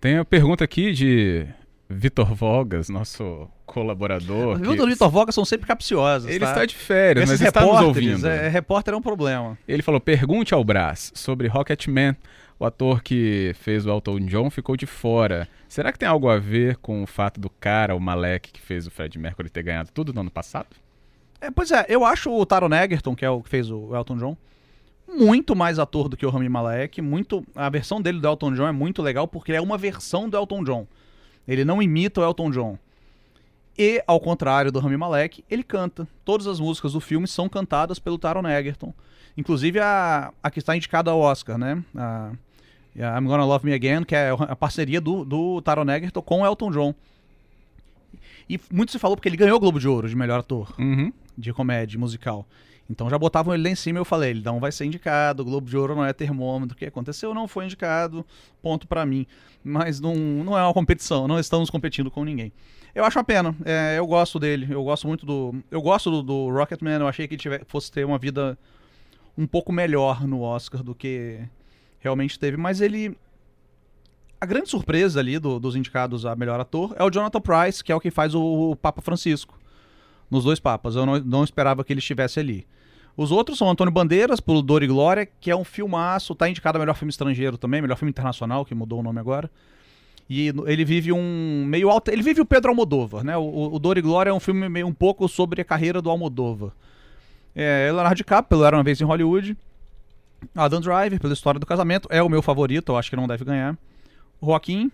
Tem 0.00 0.16
a 0.16 0.24
pergunta 0.24 0.64
aqui 0.64 0.92
de 0.92 1.46
Vitor 1.86 2.34
Vogas, 2.34 2.88
nosso 2.88 3.46
colaborador. 3.66 4.54
As 4.54 4.58
perguntas 4.60 4.86
do 4.86 4.90
Vitor 4.90 5.10
Voga 5.10 5.30
são 5.30 5.44
sempre 5.44 5.66
capciosas, 5.66 6.30
Ele 6.30 6.40
tá? 6.40 6.50
está 6.50 6.64
de 6.64 6.74
férias, 6.74 7.28
Esses 7.28 7.40
mas 7.42 7.48
está 7.48 7.60
nos 7.60 7.80
ouvindo. 7.82 8.26
é, 8.26 8.48
repórter 8.48 8.94
é 8.94 8.96
um 8.96 9.02
problema. 9.02 9.58
Ele 9.68 9.82
falou: 9.82 10.00
pergunte 10.00 10.54
ao 10.54 10.64
Brás 10.64 11.12
sobre 11.14 11.46
Rocketman. 11.46 12.16
O 12.58 12.64
ator 12.64 13.02
que 13.02 13.52
fez 13.54 13.84
o 13.84 13.90
Elton 13.90 14.20
John 14.20 14.48
ficou 14.50 14.76
de 14.76 14.86
fora. 14.86 15.48
Será 15.68 15.92
que 15.92 15.98
tem 15.98 16.08
algo 16.08 16.28
a 16.28 16.38
ver 16.38 16.76
com 16.76 17.02
o 17.02 17.06
fato 17.06 17.40
do 17.40 17.50
cara, 17.50 17.96
o 17.96 18.00
Malek, 18.00 18.52
que 18.52 18.60
fez 18.60 18.86
o 18.86 18.90
Fred 18.90 19.18
Mercury, 19.18 19.50
ter 19.50 19.62
ganhado 19.62 19.90
tudo 19.92 20.12
no 20.12 20.20
ano 20.20 20.30
passado? 20.30 20.68
É, 21.40 21.50
pois 21.50 21.70
é, 21.72 21.84
eu 21.88 22.04
acho 22.04 22.30
o 22.30 22.46
Taron 22.46 22.72
Egerton, 22.72 23.14
que 23.14 23.24
é 23.24 23.30
o 23.30 23.42
que 23.42 23.48
fez 23.48 23.70
o 23.70 23.94
Elton 23.94 24.16
John, 24.16 24.36
muito 25.06 25.54
mais 25.54 25.78
ator 25.78 26.08
do 26.08 26.16
que 26.16 26.24
o 26.24 26.30
Rami 26.30 26.48
Malek. 26.48 27.02
Muito, 27.02 27.44
a 27.54 27.68
versão 27.68 28.00
dele 28.00 28.20
do 28.20 28.26
Elton 28.26 28.52
John 28.52 28.66
é 28.66 28.72
muito 28.72 29.02
legal 29.02 29.28
porque 29.28 29.52
é 29.52 29.60
uma 29.60 29.76
versão 29.76 30.28
do 30.28 30.36
Elton 30.36 30.64
John. 30.64 30.86
Ele 31.46 31.64
não 31.64 31.82
imita 31.82 32.20
o 32.20 32.24
Elton 32.24 32.50
John. 32.50 32.78
E, 33.76 34.02
ao 34.06 34.20
contrário 34.20 34.70
do 34.70 34.78
Rami 34.78 34.96
Malek, 34.96 35.44
ele 35.50 35.62
canta. 35.62 36.06
Todas 36.24 36.46
as 36.46 36.60
músicas 36.60 36.92
do 36.92 37.00
filme 37.00 37.26
são 37.26 37.48
cantadas 37.48 37.98
pelo 37.98 38.18
Taron 38.18 38.48
Egerton. 38.48 38.94
Inclusive 39.36 39.80
a, 39.80 40.32
a 40.42 40.50
que 40.50 40.60
está 40.60 40.76
indicada 40.76 41.10
ao 41.10 41.18
Oscar, 41.18 41.58
né? 41.58 41.82
A 41.96 42.32
I'm 43.02 43.26
Gonna 43.26 43.44
Love 43.44 43.66
Me 43.66 43.72
Again, 43.74 44.04
que 44.04 44.14
é 44.14 44.30
a 44.30 44.54
parceria 44.56 45.00
do, 45.00 45.24
do 45.24 45.60
Taron 45.62 45.90
Egerton 45.90 46.22
com 46.22 46.42
o 46.42 46.46
Elton 46.46 46.70
John. 46.70 46.94
E 48.48 48.60
muito 48.72 48.92
se 48.92 48.98
falou 48.98 49.16
porque 49.16 49.28
ele 49.28 49.36
ganhou 49.36 49.56
o 49.56 49.60
Globo 49.60 49.80
de 49.80 49.88
Ouro 49.88 50.08
de 50.08 50.14
melhor 50.16 50.40
ator 50.40 50.74
Uhum. 50.78 51.12
de 51.36 51.52
comédia 51.52 51.98
musical. 51.98 52.46
Então 52.88 53.08
já 53.08 53.18
botavam 53.18 53.54
ele 53.54 53.62
lá 53.62 53.70
em 53.70 53.74
cima 53.74 53.98
e 53.98 54.00
eu 54.00 54.04
falei, 54.04 54.30
ele 54.30 54.42
não 54.44 54.60
vai 54.60 54.70
ser 54.70 54.84
indicado, 54.84 55.42
o 55.42 55.44
Globo 55.46 55.68
de 55.68 55.76
Ouro 55.76 55.94
não 55.96 56.04
é 56.04 56.12
termômetro, 56.12 56.76
o 56.76 56.78
que 56.78 56.84
aconteceu 56.84 57.32
não 57.32 57.48
foi 57.48 57.64
indicado, 57.64 58.24
ponto 58.60 58.86
pra 58.86 59.06
mim. 59.06 59.26
Mas 59.64 59.98
não, 60.00 60.14
não 60.14 60.58
é 60.58 60.62
uma 60.62 60.74
competição, 60.74 61.26
não 61.26 61.38
estamos 61.38 61.70
competindo 61.70 62.10
com 62.10 62.22
ninguém. 62.24 62.52
Eu 62.94 63.02
acho 63.04 63.18
uma 63.18 63.24
pena, 63.24 63.56
é, 63.64 63.94
eu 63.98 64.06
gosto 64.06 64.38
dele, 64.38 64.66
eu 64.70 64.84
gosto 64.84 65.06
muito 65.08 65.24
do... 65.24 65.54
Eu 65.70 65.80
gosto 65.80 66.10
do, 66.10 66.22
do 66.22 66.50
Rocketman, 66.50 67.00
eu 67.00 67.08
achei 67.08 67.26
que 67.26 67.34
ele 67.34 67.40
tiver, 67.40 67.64
fosse 67.66 67.90
ter 67.90 68.04
uma 68.04 68.18
vida 68.18 68.56
um 69.36 69.46
pouco 69.46 69.72
melhor 69.72 70.26
no 70.28 70.42
Oscar 70.42 70.82
do 70.82 70.94
que 70.94 71.40
realmente 72.04 72.38
teve, 72.38 72.56
mas 72.56 72.80
ele... 72.80 73.16
A 74.40 74.46
grande 74.46 74.68
surpresa 74.68 75.20
ali 75.20 75.38
do- 75.38 75.58
dos 75.58 75.74
indicados 75.74 76.26
a 76.26 76.36
melhor 76.36 76.60
ator 76.60 76.94
é 76.98 77.02
o 77.02 77.10
Jonathan 77.10 77.40
Price, 77.40 77.82
que 77.82 77.90
é 77.90 77.94
o 77.96 78.00
que 78.00 78.10
faz 78.10 78.34
o, 78.34 78.76
Papa 78.76 79.00
Francisco 79.00 79.58
nos 80.30 80.44
dois 80.44 80.60
papas. 80.60 80.96
Eu 80.96 81.06
não, 81.06 81.18
não 81.18 81.44
esperava 81.44 81.82
que 81.82 81.92
ele 81.92 82.00
estivesse 82.00 82.38
ali. 82.38 82.66
Os 83.16 83.30
outros 83.30 83.56
são 83.56 83.70
Antônio 83.70 83.92
Bandeiras, 83.92 84.40
pelo 84.40 84.60
Dor 84.60 84.82
e 84.82 84.86
Glória, 84.86 85.26
que 85.40 85.50
é 85.50 85.56
um 85.56 85.64
filmaço, 85.64 86.34
tá 86.34 86.48
indicado 86.48 86.76
a 86.76 86.80
melhor 86.80 86.94
filme 86.94 87.10
estrangeiro 87.10 87.56
também, 87.56 87.80
melhor 87.80 87.96
filme 87.96 88.10
internacional, 88.10 88.64
que 88.64 88.74
mudou 88.74 89.00
o 89.00 89.02
nome 89.02 89.18
agora. 89.20 89.50
E 90.28 90.48
ele 90.66 90.84
vive 90.84 91.12
um 91.12 91.64
meio 91.66 91.88
alto. 91.88 92.10
Ele 92.10 92.22
vive 92.22 92.40
o 92.40 92.46
Pedro 92.46 92.70
Almodóvar, 92.70 93.22
né? 93.24 93.36
O, 93.36 93.42
o- 93.42 93.74
o 93.76 93.78
Dor 93.78 93.96
e 93.98 94.02
Glória 94.02 94.30
é 94.30 94.32
um 94.32 94.40
filme 94.40 94.68
meio 94.68 94.86
um 94.86 94.92
pouco 94.92 95.28
sobre 95.28 95.60
a 95.62 95.64
carreira 95.64 96.02
do 96.02 96.10
Almodóvar. 96.10 96.72
É, 97.54 97.84
Leonardo 97.92 98.16
DiCaprio, 98.16 98.48
pelo 98.48 98.64
Era 98.64 98.76
uma 98.76 98.82
Vez 98.82 99.00
em 99.00 99.04
Hollywood. 99.04 99.56
Adam 100.54 100.80
Driver, 100.80 101.20
pela 101.20 101.32
história 101.32 101.58
do 101.60 101.66
casamento, 101.66 102.08
é 102.10 102.22
o 102.22 102.28
meu 102.28 102.42
favorito, 102.42 102.92
eu 102.92 102.96
acho 102.96 103.10
que 103.10 103.16
não 103.16 103.26
deve 103.26 103.44
ganhar. 103.44 103.76
Joaquim, 104.42 104.90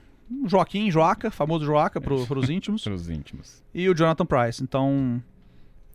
Joaquim, 0.46 0.90
Joaca, 0.90 1.30
famoso 1.30 1.64
Joaca 1.64 2.00
pro, 2.00 2.26
pros 2.26 2.48
íntimos 2.48 2.82
Para 2.84 2.94
os 2.94 3.08
íntimos. 3.10 3.62
e 3.74 3.88
o 3.88 3.94
Jonathan 3.94 4.24
Price. 4.26 4.62
Então 4.62 5.22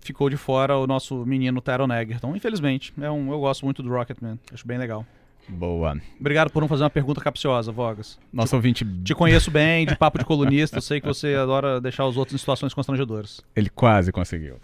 ficou 0.02 0.30
de 0.30 0.38
fora 0.38 0.78
o 0.78 0.86
nosso 0.86 1.26
menino 1.26 1.62
Taron 1.62 1.92
Egerton. 1.94 2.36
Infelizmente, 2.36 2.94
é 3.02 3.10
um, 3.10 3.32
eu 3.32 3.40
gosto 3.40 3.64
muito 3.66 3.82
do 3.82 3.90
Rocketman. 3.90 4.38
Acho 4.54 4.68
bem 4.68 4.78
legal. 4.78 5.06
Boa. 5.48 5.96
Obrigado 6.20 6.50
por 6.52 6.60
não 6.60 6.68
fazer 6.68 6.84
uma 6.84 6.90
pergunta 6.90 7.22
capciosa, 7.22 7.72
Vogas. 7.72 8.20
Nosso 8.34 8.56
ouvinte, 8.56 8.84
Te 9.04 9.14
conheço 9.14 9.52
bem, 9.52 9.86
de 9.86 9.96
papo 9.96 10.18
de 10.18 10.26
colunista. 10.26 10.78
Eu 10.78 10.82
sei 10.82 11.00
que 11.00 11.06
você 11.08 11.36
adora 11.36 11.80
deixar 11.80 12.06
os 12.08 12.18
outros 12.18 12.34
em 12.34 12.38
situações 12.40 12.74
constrangedoras. 12.74 13.42
ele 13.56 13.70
quase 13.70 14.12
conseguiu. 14.12 14.58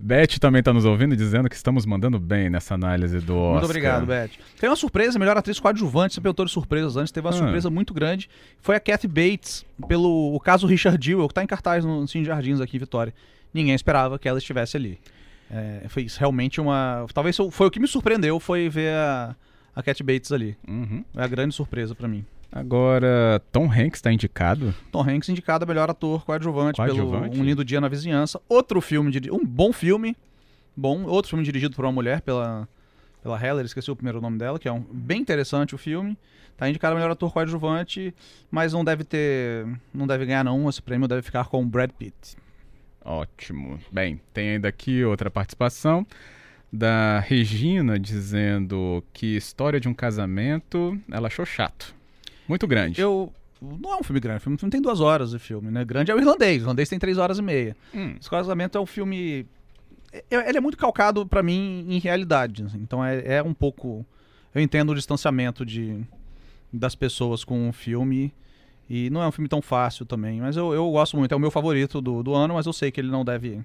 Beth 0.00 0.38
também 0.40 0.60
está 0.60 0.72
nos 0.72 0.84
ouvindo 0.84 1.16
dizendo 1.16 1.48
que 1.48 1.56
estamos 1.56 1.84
mandando 1.84 2.20
bem 2.20 2.48
nessa 2.48 2.74
análise 2.74 3.18
do 3.18 3.36
Oscar. 3.36 3.52
Muito 3.52 3.64
obrigado, 3.64 4.06
Beth. 4.06 4.30
Tem 4.60 4.68
uma 4.70 4.76
surpresa, 4.76 5.18
melhor 5.18 5.36
atriz 5.36 5.58
coadjuvante, 5.58 6.14
você 6.14 6.20
perguntou 6.20 6.44
de 6.46 6.52
surpresas 6.52 6.96
antes, 6.96 7.10
teve 7.10 7.26
uma 7.26 7.34
Ah. 7.34 7.36
surpresa 7.38 7.68
muito 7.68 7.92
grande. 7.92 8.30
Foi 8.60 8.76
a 8.76 8.80
Kathy 8.80 9.08
Bates, 9.08 9.66
pelo 9.88 10.34
o 10.34 10.38
caso 10.38 10.66
Richard 10.68 11.04
Jewell, 11.04 11.26
que 11.26 11.34
tá 11.34 11.42
em 11.42 11.46
cartaz 11.48 11.84
no 11.84 12.06
Cine 12.06 12.24
Jardins 12.24 12.60
aqui 12.60 12.76
em 12.76 12.80
Vitória. 12.80 13.12
Ninguém 13.52 13.74
esperava 13.74 14.18
que 14.18 14.28
ela 14.28 14.38
estivesse 14.38 14.76
ali. 14.76 15.00
É, 15.50 15.86
foi 15.88 16.06
realmente 16.18 16.60
uma. 16.60 17.04
Talvez 17.12 17.36
foi 17.50 17.66
o 17.66 17.70
que 17.70 17.80
me 17.80 17.88
surpreendeu, 17.88 18.38
foi 18.38 18.68
ver 18.68 18.92
a, 18.92 19.34
a 19.74 19.82
Kathy 19.82 20.02
Bates 20.04 20.30
ali. 20.30 20.56
Uhum. 20.68 21.02
É 21.16 21.22
a 21.24 21.26
grande 21.26 21.54
surpresa 21.54 21.94
pra 21.94 22.06
mim. 22.06 22.24
Agora, 22.50 23.42
Tom 23.52 23.66
Hanks 23.66 23.98
está 23.98 24.12
indicado? 24.12 24.74
Tom 24.90 25.02
Hanks 25.02 25.28
indicado 25.28 25.64
a 25.64 25.66
melhor 25.66 25.90
ator 25.90 26.24
coadjuvante, 26.24 26.76
Coadjuvante? 26.76 27.30
pelo 27.30 27.42
Um 27.42 27.44
Lindo 27.44 27.64
Dia 27.64 27.80
na 27.80 27.88
Vizinhança. 27.88 28.40
Outro 28.48 28.80
filme, 28.80 29.12
um 29.30 29.44
bom 29.44 29.72
filme, 29.72 30.16
bom, 30.74 31.04
outro 31.04 31.28
filme 31.30 31.44
dirigido 31.44 31.76
por 31.76 31.84
uma 31.84 31.92
mulher, 31.92 32.22
pela, 32.22 32.66
pela 33.22 33.38
Heller, 33.38 33.66
esqueci 33.66 33.90
o 33.90 33.96
primeiro 33.96 34.20
nome 34.20 34.38
dela, 34.38 34.58
que 34.58 34.66
é 34.66 34.72
um 34.72 34.80
bem 34.80 35.20
interessante 35.20 35.74
o 35.74 35.78
filme. 35.78 36.16
Tá 36.56 36.68
indicado 36.68 36.94
a 36.94 36.96
melhor 36.96 37.10
ator 37.12 37.32
coadjuvante, 37.32 38.12
mas 38.50 38.72
não 38.72 38.82
deve 38.82 39.04
ter, 39.04 39.66
não 39.94 40.06
deve 40.06 40.26
ganhar 40.26 40.42
não, 40.42 40.68
esse 40.68 40.82
prêmio 40.82 41.06
deve 41.06 41.22
ficar 41.22 41.44
com 41.44 41.62
o 41.62 41.66
Brad 41.66 41.90
Pitt. 41.90 42.36
Ótimo. 43.04 43.78
Bem, 43.92 44.20
tem 44.34 44.50
ainda 44.50 44.68
aqui 44.68 45.04
outra 45.04 45.30
participação 45.30 46.06
da 46.72 47.20
Regina 47.20 47.98
dizendo 47.98 49.02
que 49.12 49.36
história 49.36 49.78
de 49.80 49.88
um 49.88 49.94
casamento 49.94 50.98
ela 51.10 51.28
achou 51.28 51.46
chato. 51.46 51.97
Muito 52.48 52.66
grande. 52.66 53.00
Eu 53.00 53.32
não 53.60 53.92
é 53.92 53.96
um 53.96 54.02
filme 54.02 54.20
grande, 54.20 54.38
o 54.38 54.40
filme 54.40 54.70
tem 54.70 54.80
duas 54.80 55.00
horas 55.00 55.30
de 55.30 55.38
filme, 55.38 55.70
né? 55.70 55.84
Grande 55.84 56.10
é 56.10 56.14
o 56.14 56.18
irlandês, 56.18 56.58
o 56.58 56.64
irlandês 56.64 56.88
tem 56.88 56.98
três 56.98 57.18
horas 57.18 57.38
e 57.38 57.42
meia. 57.42 57.76
Hum, 57.94 58.14
Esse 58.20 58.30
casamento 58.30 58.78
é 58.78 58.80
um 58.80 58.86
filme. 58.86 59.46
é- 60.12 60.48
Ele 60.48 60.58
é 60.58 60.60
muito 60.60 60.78
calcado 60.78 61.26
pra 61.26 61.42
mim 61.42 61.84
em 61.88 61.98
realidade. 61.98 62.62
assim. 62.64 62.78
Então 62.78 63.04
é, 63.04 63.36
é 63.36 63.42
um 63.42 63.52
pouco. 63.54 64.06
Eu 64.54 64.62
entendo 64.62 64.90
o 64.90 64.94
distanciamento 64.94 65.66
de, 65.66 66.00
das 66.72 66.94
pessoas 66.94 67.44
com 67.44 67.68
o 67.68 67.72
filme. 67.72 68.32
E 68.90 69.10
não 69.10 69.22
é 69.22 69.28
um 69.28 69.32
filme 69.32 69.48
tão 69.48 69.60
fácil 69.60 70.06
também. 70.06 70.40
Mas 70.40 70.56
eu, 70.56 70.72
eu 70.72 70.90
gosto 70.90 71.16
muito. 71.16 71.30
É 71.32 71.36
o 71.36 71.40
meu 71.40 71.50
favorito 71.50 72.00
do, 72.00 72.22
do 72.22 72.34
ano, 72.34 72.54
mas 72.54 72.64
eu 72.64 72.72
sei 72.72 72.90
que 72.90 72.98
ele 73.00 73.10
não 73.10 73.22
deve 73.24 73.60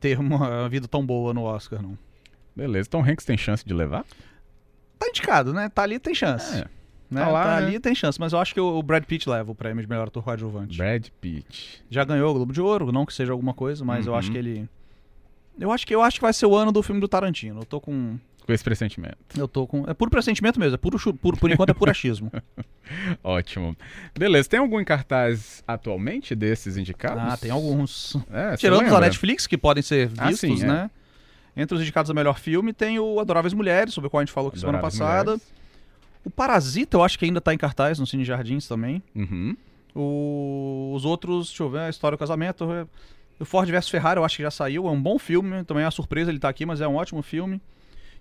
ter 0.00 0.18
uma 0.18 0.66
vida 0.68 0.88
tão 0.88 1.04
boa 1.04 1.34
no 1.34 1.42
Oscar, 1.42 1.82
não. 1.82 1.98
beleza. 2.56 2.88
Tom 2.88 3.02
Hanks 3.04 3.26
tem 3.26 3.36
chance 3.36 3.62
de 3.66 3.74
levar? 3.74 4.04
Tá 4.98 5.08
indicado, 5.08 5.52
né? 5.52 5.68
Tá 5.68 5.82
ali, 5.82 5.98
tem 5.98 6.14
chance. 6.14 6.58
É. 6.60 6.64
né? 7.10 7.20
tá 7.24 7.28
lá, 7.28 7.42
tá 7.44 7.50
né? 7.60 7.66
ali, 7.66 7.80
tem 7.80 7.94
chance. 7.94 8.18
Mas 8.20 8.32
eu 8.32 8.38
acho 8.38 8.54
que 8.54 8.60
o 8.60 8.82
Brad 8.82 9.04
Pitt 9.04 9.28
leva 9.28 9.50
o 9.50 9.54
prêmio 9.54 9.82
de 9.82 9.88
melhor 9.88 10.08
ator 10.08 10.22
coadjuvante. 10.22 10.76
Brad 10.78 11.06
Pitt. 11.20 11.82
Já 11.90 12.04
ganhou 12.04 12.30
o 12.30 12.34
Globo 12.34 12.52
de 12.52 12.60
Ouro, 12.60 12.90
não 12.92 13.04
que 13.06 13.12
seja 13.12 13.32
alguma 13.32 13.52
coisa, 13.54 13.84
mas 13.84 14.06
eu 14.06 14.12
Uhum. 14.12 14.18
acho 14.18 14.30
que 14.30 14.38
ele. 14.38 14.68
Eu 15.58 15.70
acho 15.72 15.86
que 15.86 15.94
eu 15.94 16.02
acho 16.02 16.16
que 16.18 16.22
vai 16.22 16.32
ser 16.32 16.46
o 16.46 16.54
ano 16.56 16.72
do 16.72 16.82
filme 16.82 17.00
do 17.00 17.08
Tarantino. 17.08 17.60
Eu 17.60 17.64
tô 17.66 17.80
com. 17.80 18.18
Com 18.46 18.52
esse 18.54 18.64
pressentimento. 18.64 19.18
Eu 19.36 19.46
tô 19.46 19.66
com. 19.66 19.84
É 19.88 19.92
puro 19.94 20.10
pressentimento 20.10 20.58
mesmo, 20.58 20.74
é 20.74 20.78
puro, 20.78 20.98
puro 21.14 21.36
por 21.36 21.50
enquanto 21.50 21.70
é 21.70 21.74
puro 21.74 21.90
achismo. 21.90 22.32
Ótimo. 23.22 23.76
Beleza. 24.18 24.48
Tem 24.48 24.58
algum 24.60 24.80
em 24.80 24.84
cartaz 24.84 25.62
atualmente 25.68 26.34
desses 26.34 26.76
indicados? 26.76 27.22
ah, 27.22 27.36
tem 27.36 27.50
alguns. 27.50 28.16
É, 28.32 28.56
Tirando 28.56 28.84
os 28.84 28.90
da? 28.90 29.00
Netflix, 29.00 29.46
que 29.46 29.58
podem 29.58 29.82
ser 29.82 30.10
Ah, 30.16 30.28
vistos, 30.28 30.58
sim, 30.60 30.64
é. 30.64 30.66
né? 30.66 30.90
Entre 31.56 31.74
os 31.74 31.82
indicados 31.82 32.10
a 32.10 32.14
melhor 32.14 32.38
filme 32.38 32.72
tem 32.72 32.98
o 32.98 33.20
Adoráveis 33.20 33.52
Mulheres, 33.52 33.92
sobre 33.92 34.06
o 34.08 34.10
qual 34.10 34.20
a 34.20 34.24
gente 34.24 34.32
falou 34.32 34.48
aqui 34.48 34.58
semana 34.58 34.78
passada. 34.78 35.32
Mulheres. 35.32 35.59
O 36.24 36.30
Parasita, 36.30 36.96
eu 36.96 37.02
acho 37.02 37.18
que 37.18 37.24
ainda 37.24 37.40
tá 37.40 37.52
em 37.54 37.58
cartaz 37.58 37.98
no 37.98 38.06
Cine 38.06 38.24
Jardins 38.24 38.66
também. 38.68 39.02
Uhum. 39.14 39.56
O- 39.94 40.92
Os 40.94 41.04
outros, 41.04 41.48
deixa 41.48 41.62
eu 41.62 41.70
ver, 41.70 41.80
a 41.80 41.90
história 41.90 42.16
do 42.16 42.18
casamento. 42.20 42.66
O 43.38 43.44
Ford 43.44 43.68
vs 43.70 43.88
Ferrari, 43.88 44.18
eu 44.18 44.24
acho 44.24 44.36
que 44.36 44.42
já 44.42 44.50
saiu. 44.50 44.86
É 44.86 44.90
um 44.90 45.00
bom 45.00 45.18
filme, 45.18 45.64
também 45.64 45.82
é 45.82 45.86
uma 45.86 45.90
surpresa 45.90 46.30
ele 46.30 46.38
tá 46.38 46.48
aqui, 46.48 46.66
mas 46.66 46.80
é 46.80 46.86
um 46.88 46.96
ótimo 46.96 47.22
filme. 47.22 47.60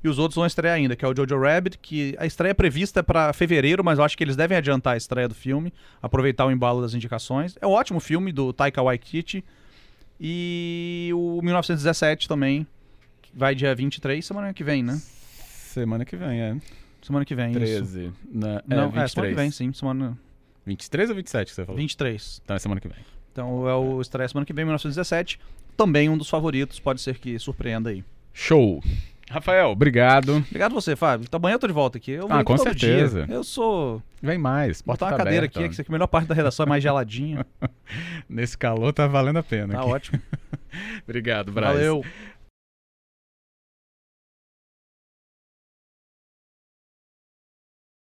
E 0.01 0.07
os 0.07 0.17
outros 0.17 0.35
vão 0.37 0.45
estrear 0.45 0.75
ainda, 0.75 0.95
que 0.95 1.03
é 1.03 1.07
o 1.09 1.13
Jojo 1.13 1.37
Rabbit, 1.37 1.77
que 1.77 2.15
a 2.17 2.25
estreia 2.25 2.51
é 2.51 2.53
prevista 2.53 3.03
para 3.03 3.33
fevereiro, 3.33 3.83
mas 3.83 3.99
eu 3.99 4.05
acho 4.05 4.17
que 4.17 4.23
eles 4.23 4.37
devem 4.37 4.57
adiantar 4.57 4.93
a 4.93 4.97
estreia 4.97 5.27
do 5.27 5.35
filme, 5.35 5.73
aproveitar 6.01 6.45
o 6.45 6.51
embalo 6.51 6.81
das 6.81 6.93
indicações. 6.93 7.57
É 7.61 7.67
um 7.67 7.71
ótimo 7.71 7.99
filme 7.99 8.31
do 8.31 8.53
Taika 8.53 8.81
Waititi. 8.81 9.43
E 10.21 11.11
o 11.13 11.41
1917 11.41 12.27
também, 12.29 12.65
vai 13.33 13.53
dia 13.55 13.75
23, 13.75 14.25
semana 14.25 14.53
que 14.53 14.63
vem, 14.63 14.81
né? 14.83 15.01
Semana 15.43 16.05
que 16.05 16.15
vem, 16.15 16.39
é. 16.41 16.55
Semana 17.01 17.25
que 17.25 17.35
vem, 17.35 17.51
isso. 17.51 17.59
13. 17.59 18.11
Na, 18.31 18.61
Não, 18.67 18.77
é, 18.77 18.81
é, 18.81 18.85
23. 18.87 19.11
semana 19.11 19.29
que 19.29 19.35
vem, 19.35 19.51
sim, 19.51 19.73
semana 19.73 20.17
23 20.65 21.09
ou 21.09 21.15
27 21.15 21.49
que 21.49 21.55
você 21.55 21.65
falou? 21.65 21.77
23. 21.77 22.41
Então 22.43 22.55
é 22.55 22.59
semana 22.59 22.81
que 22.81 22.87
vem. 22.87 22.97
Então 23.31 23.67
é 23.69 23.75
o 23.75 24.01
estreia 24.01 24.27
semana 24.27 24.45
que 24.45 24.53
vem, 24.53 24.65
1917. 24.65 25.39
Também 25.77 26.09
um 26.09 26.17
dos 26.17 26.29
favoritos, 26.29 26.79
pode 26.79 27.01
ser 27.01 27.17
que 27.17 27.37
surpreenda 27.39 27.89
aí. 27.89 28.03
Show. 28.33 28.83
Rafael, 29.29 29.69
obrigado. 29.69 30.37
Obrigado 30.37 30.73
você, 30.73 30.95
Fábio. 30.95 31.27
Amanhã 31.31 31.53
eu 31.55 31.59
tô 31.59 31.67
de 31.67 31.73
volta 31.73 31.99
aqui. 31.99 32.11
Eu 32.11 32.27
Ah, 32.29 32.43
com 32.43 32.57
certeza. 32.57 33.25
dia. 33.27 33.35
Eu 33.35 33.43
sou. 33.43 34.01
Vem 34.21 34.39
mais. 34.39 34.81
Porta 34.81 35.05
uma 35.05 35.11
tá 35.11 35.17
cadeira 35.17 35.45
aberta. 35.45 35.59
aqui, 35.59 35.67
que 35.67 35.73
isso 35.73 35.81
aqui 35.81 35.89
é 35.89 35.91
a 35.91 35.93
melhor 35.93 36.07
parte 36.07 36.27
da 36.27 36.33
redação 36.33 36.65
é 36.65 36.69
mais 36.69 36.81
geladinha. 36.81 37.45
Nesse 38.27 38.57
calor 38.57 38.91
tá 38.91 39.05
valendo 39.05 39.37
a 39.37 39.43
pena. 39.43 39.73
tá 39.75 39.81
aqui. 39.81 39.89
ótimo. 39.89 40.19
Obrigado, 41.07 41.51
Braz. 41.51 41.75
Valeu. 41.75 42.03